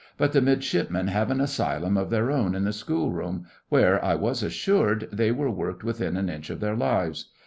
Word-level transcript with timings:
But 0.17 0.31
the 0.33 0.41
Midshipmen 0.41 1.09
have 1.09 1.29
an 1.29 1.39
asylum 1.39 1.95
of 1.95 2.09
their 2.09 2.31
own 2.31 2.55
in 2.55 2.63
the 2.63 2.73
School 2.73 3.11
room, 3.11 3.45
where, 3.69 4.03
I 4.03 4.15
was 4.15 4.41
assured, 4.41 5.07
they 5.11 5.31
were 5.31 5.51
worked 5.51 5.83
within 5.83 6.17
an 6.17 6.27
inch 6.27 6.49
of 6.49 6.59
their 6.59 6.75
lives. 6.75 7.25